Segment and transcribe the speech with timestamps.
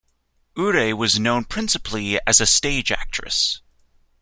[0.57, 3.61] Ure was known principally as a stage actress.